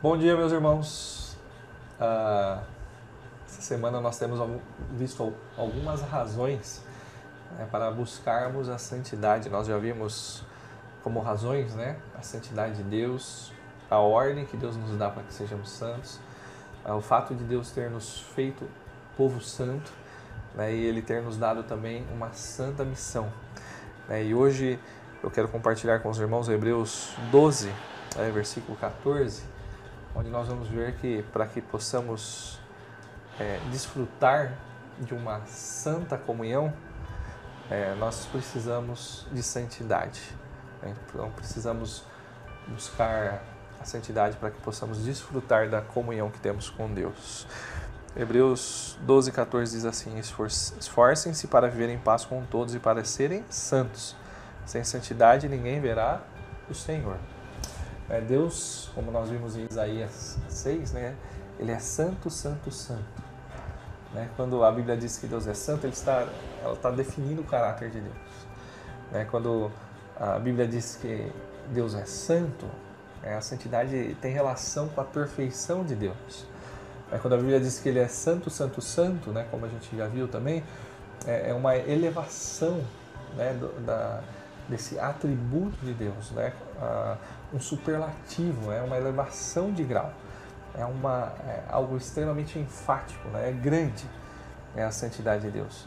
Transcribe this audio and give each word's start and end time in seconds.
Bom 0.00 0.16
dia, 0.16 0.36
meus 0.36 0.52
irmãos. 0.52 1.36
Uh, 1.98 2.62
essa 3.44 3.60
semana 3.60 4.00
nós 4.00 4.16
temos 4.16 4.38
visto 4.92 5.34
algumas 5.56 6.02
razões 6.02 6.80
né, 7.58 7.66
para 7.68 7.90
buscarmos 7.90 8.68
a 8.68 8.78
santidade. 8.78 9.48
Nós 9.48 9.66
já 9.66 9.76
vimos 9.76 10.44
como 11.02 11.18
razões 11.18 11.74
né, 11.74 11.96
a 12.16 12.22
santidade 12.22 12.76
de 12.76 12.84
Deus, 12.84 13.52
a 13.90 13.98
ordem 13.98 14.46
que 14.46 14.56
Deus 14.56 14.76
nos 14.76 14.96
dá 14.96 15.10
para 15.10 15.24
que 15.24 15.34
sejamos 15.34 15.68
santos, 15.68 16.20
uh, 16.86 16.92
o 16.92 17.00
fato 17.00 17.34
de 17.34 17.42
Deus 17.42 17.72
ter 17.72 17.90
nos 17.90 18.20
feito 18.20 18.70
povo 19.16 19.40
santo 19.40 19.90
né, 20.54 20.72
e 20.72 20.80
Ele 20.80 21.02
ter 21.02 21.22
nos 21.22 21.36
dado 21.36 21.64
também 21.64 22.06
uma 22.12 22.32
santa 22.34 22.84
missão. 22.84 23.32
Né, 24.08 24.26
e 24.26 24.32
hoje 24.32 24.78
eu 25.24 25.28
quero 25.28 25.48
compartilhar 25.48 25.98
com 25.98 26.08
os 26.08 26.20
irmãos 26.20 26.48
Hebreus 26.48 27.16
12, 27.32 27.66
né, 28.14 28.30
versículo 28.32 28.78
14 28.78 29.57
onde 30.14 30.28
nós 30.28 30.48
vamos 30.48 30.68
ver 30.68 30.96
que 30.96 31.22
para 31.32 31.46
que 31.46 31.60
possamos 31.60 32.58
é, 33.38 33.60
desfrutar 33.70 34.52
de 34.98 35.14
uma 35.14 35.40
santa 35.46 36.16
comunhão, 36.16 36.72
é, 37.70 37.94
nós 37.94 38.26
precisamos 38.26 39.26
de 39.32 39.42
santidade. 39.42 40.20
Né? 40.82 40.94
Então 41.08 41.30
precisamos 41.30 42.04
buscar 42.66 43.42
a 43.80 43.84
santidade 43.84 44.36
para 44.36 44.50
que 44.50 44.60
possamos 44.60 45.04
desfrutar 45.04 45.68
da 45.68 45.80
comunhão 45.80 46.30
que 46.30 46.40
temos 46.40 46.68
com 46.68 46.92
Deus. 46.92 47.46
Hebreus 48.16 48.98
12, 49.02 49.30
14 49.30 49.72
diz 49.72 49.84
assim: 49.84 50.18
Esforcem-se 50.18 51.46
para 51.46 51.68
viver 51.68 51.88
em 51.88 51.98
paz 51.98 52.24
com 52.24 52.44
todos 52.44 52.74
e 52.74 52.78
para 52.78 53.04
serem 53.04 53.44
santos. 53.48 54.16
Sem 54.66 54.82
santidade 54.82 55.48
ninguém 55.48 55.80
verá 55.80 56.22
o 56.68 56.74
Senhor. 56.74 57.16
É, 58.10 58.20
Deus, 58.20 58.90
como 58.94 59.10
nós 59.10 59.28
vimos 59.28 59.56
em 59.56 59.66
Isaías 59.70 60.38
6, 60.48 60.92
né, 60.92 61.14
ele 61.58 61.70
é 61.70 61.78
santo, 61.78 62.30
santo, 62.30 62.70
santo. 62.70 63.22
Né? 64.14 64.30
Quando 64.36 64.64
a 64.64 64.72
Bíblia 64.72 64.96
diz 64.96 65.18
que 65.18 65.26
Deus 65.26 65.46
é 65.46 65.54
santo, 65.54 65.84
ele 65.84 65.92
está, 65.92 66.26
ela 66.62 66.72
está 66.72 66.90
definindo 66.90 67.42
o 67.42 67.44
caráter 67.44 67.90
de 67.90 68.00
Deus. 68.00 68.16
Né? 69.12 69.26
Quando 69.30 69.70
a 70.18 70.38
Bíblia 70.38 70.66
diz 70.66 70.96
que 70.96 71.30
Deus 71.70 71.94
é 71.94 72.04
santo, 72.04 72.66
é, 73.22 73.34
a 73.34 73.40
santidade 73.40 74.16
tem 74.20 74.32
relação 74.32 74.88
com 74.88 75.00
a 75.00 75.04
perfeição 75.04 75.84
de 75.84 75.94
Deus. 75.94 76.46
É, 77.12 77.18
quando 77.18 77.34
a 77.34 77.36
Bíblia 77.36 77.60
diz 77.60 77.78
que 77.78 77.88
ele 77.88 77.98
é 77.98 78.08
santo, 78.08 78.48
santo, 78.48 78.80
santo, 78.80 79.30
né, 79.30 79.46
como 79.50 79.66
a 79.66 79.68
gente 79.68 79.94
já 79.96 80.06
viu 80.06 80.28
também, 80.28 80.64
é, 81.26 81.50
é 81.50 81.54
uma 81.54 81.76
elevação 81.76 82.82
né, 83.36 83.58
da, 83.84 84.22
desse 84.68 84.98
atributo 84.98 85.78
de 85.84 85.94
Deus, 85.94 86.30
né? 86.32 86.52
Ah, 86.80 87.16
um 87.52 87.58
superlativo, 87.58 88.70
é 88.70 88.82
uma 88.82 88.96
elevação 88.96 89.72
de 89.72 89.82
grau, 89.82 90.12
é, 90.76 90.84
uma, 90.84 91.32
é 91.46 91.64
algo 91.70 91.96
extremamente 91.96 92.58
enfático, 92.58 93.26
né? 93.28 93.48
é 93.48 93.52
grande 93.52 94.06
é 94.76 94.84
a 94.84 94.90
santidade 94.90 95.42
de 95.42 95.50
Deus. 95.50 95.86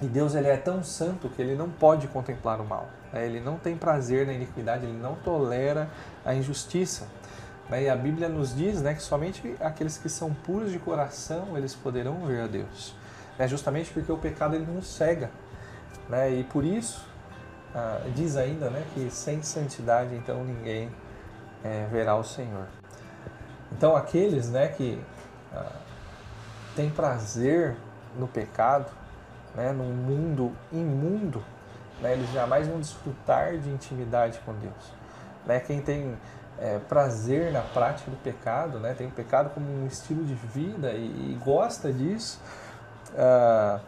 E 0.00 0.06
Deus 0.06 0.34
ele 0.34 0.48
é 0.48 0.56
tão 0.56 0.82
santo 0.82 1.28
que 1.28 1.42
ele 1.42 1.56
não 1.56 1.68
pode 1.68 2.06
contemplar 2.08 2.60
o 2.60 2.64
mal, 2.64 2.88
né? 3.12 3.24
ele 3.24 3.40
não 3.40 3.56
tem 3.56 3.76
prazer 3.76 4.26
na 4.26 4.32
iniquidade, 4.32 4.84
ele 4.84 4.98
não 4.98 5.14
tolera 5.16 5.88
a 6.24 6.34
injustiça. 6.34 7.06
Né? 7.68 7.84
E 7.84 7.88
a 7.88 7.96
Bíblia 7.96 8.28
nos 8.28 8.54
diz 8.54 8.80
né, 8.80 8.94
que 8.94 9.02
somente 9.02 9.56
aqueles 9.60 9.98
que 9.98 10.08
são 10.08 10.32
puros 10.32 10.70
de 10.70 10.78
coração 10.78 11.56
eles 11.56 11.74
poderão 11.74 12.26
ver 12.26 12.42
a 12.42 12.46
Deus. 12.46 12.94
Né? 13.38 13.48
Justamente 13.48 13.90
porque 13.92 14.10
o 14.10 14.18
pecado 14.18 14.54
ele 14.54 14.66
nos 14.66 14.86
cega. 14.86 15.30
Né? 16.08 16.32
E 16.32 16.44
por 16.44 16.64
isso 16.64 17.04
ah, 17.74 18.00
diz 18.14 18.36
ainda 18.36 18.70
né, 18.70 18.84
que 18.94 19.10
sem 19.10 19.42
santidade 19.42 20.14
então 20.14 20.44
ninguém 20.44 20.90
é, 21.62 21.86
verá 21.90 22.16
o 22.16 22.24
Senhor. 22.24 22.66
Então 23.72 23.94
aqueles 23.94 24.50
né, 24.50 24.68
que 24.68 25.02
ah, 25.54 25.72
têm 26.74 26.90
prazer 26.90 27.76
no 28.16 28.26
pecado, 28.26 28.90
né, 29.54 29.72
num 29.72 29.92
mundo 29.92 30.52
imundo, 30.72 31.44
né, 32.00 32.12
eles 32.12 32.30
jamais 32.32 32.66
vão 32.66 32.78
desfrutar 32.78 33.56
de 33.58 33.68
intimidade 33.68 34.38
com 34.44 34.54
Deus. 34.54 34.92
Né, 35.44 35.60
quem 35.60 35.80
tem 35.80 36.16
é, 36.58 36.78
prazer 36.88 37.52
na 37.52 37.60
prática 37.60 38.10
do 38.10 38.16
pecado, 38.16 38.78
né, 38.78 38.94
tem 38.94 39.06
o 39.06 39.10
pecado 39.10 39.50
como 39.50 39.66
um 39.66 39.86
estilo 39.86 40.24
de 40.24 40.34
vida 40.34 40.92
e, 40.92 41.32
e 41.32 41.40
gosta 41.44 41.92
disso, 41.92 42.40
ah, 43.16 43.80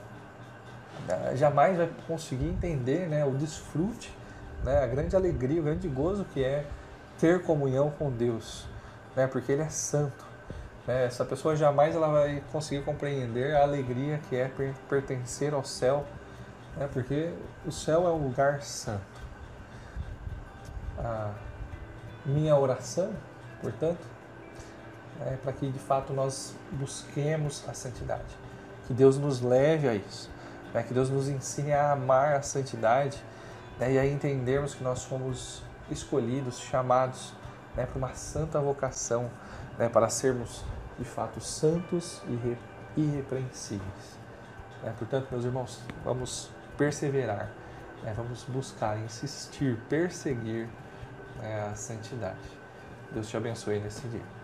jamais 1.34 1.77
vai 1.77 1.91
conseguir 2.06 2.47
entender 2.47 3.09
né, 3.09 3.25
o 3.25 3.33
desfrute, 3.33 4.12
né, 4.65 4.83
a 4.83 4.87
grande 4.87 5.16
alegria, 5.16 5.61
o 5.61 5.65
grande 5.65 5.88
gozo 5.88 6.25
que 6.25 6.43
é 6.43 6.66
ter 7.19 7.43
comunhão 7.43 7.91
com 7.91 8.11
Deus, 8.11 8.66
né, 9.15 9.27
porque 9.27 9.53
Ele 9.53 9.62
é 9.62 9.69
santo. 9.69 10.25
Né, 10.87 11.06
essa 11.06 11.25
pessoa 11.25 11.56
jamais 11.56 11.94
ela 11.94 12.09
vai 12.09 12.43
conseguir 12.53 12.84
compreender 12.84 13.55
a 13.55 13.62
alegria 13.62 14.21
que 14.28 14.37
é 14.37 14.50
pertencer 14.89 15.55
ao 15.55 15.65
céu, 15.65 16.05
né, 16.77 16.89
porque 16.93 17.33
o 17.66 17.72
céu 17.72 18.06
é 18.06 18.10
um 18.10 18.25
lugar 18.25 18.62
santo. 18.62 19.00
A 20.99 21.33
minha 22.25 22.56
oração, 22.56 23.12
portanto, 23.62 24.06
é 25.27 25.37
para 25.37 25.53
que 25.53 25.71
de 25.71 25.78
fato 25.78 26.12
nós 26.12 26.55
busquemos 26.72 27.65
a 27.69 27.75
santidade, 27.75 28.37
que 28.87 28.94
Deus 28.94 29.19
nos 29.19 29.41
leve 29.41 29.89
a 29.89 29.94
isso 29.94 30.31
né? 30.73 30.83
que 30.83 30.95
Deus 30.95 31.11
nos 31.11 31.29
ensine 31.29 31.73
a 31.73 31.93
amar 31.93 32.35
a 32.35 32.43
santidade 32.43 33.23
né? 33.79 33.93
e 33.93 33.99
a 33.99 34.07
entendermos 34.07 34.75
que 34.75 34.85
nós 34.85 35.05
fomos 35.05 35.63
escolhidos, 35.91 36.59
chamados 36.59 37.33
né? 37.77 37.87
para 37.87 37.99
uma 37.99 38.15
santa 38.15 38.61
vocação, 38.61 39.31
né? 39.79 39.89
para 39.89 40.09
sermos 40.09 40.65
de 40.99 41.05
fato 41.05 41.41
santos 41.41 42.23
e 42.27 43.01
irrepreensíveis. 43.01 44.19
Né? 44.83 44.95
Portanto, 44.99 45.29
meus 45.31 45.45
irmãos, 45.45 45.81
vamos 46.05 46.51
perseverar, 46.77 47.51
né? 48.03 48.13
vamos 48.17 48.45
buscar, 48.45 48.99
insistir, 48.99 49.77
perseguir 49.89 50.69
né? 51.39 51.69
a 51.71 51.75
santidade. 51.75 52.61
Deus 53.13 53.29
te 53.29 53.37
abençoe 53.37 53.81
nesse 53.81 54.07
dia. 54.09 54.40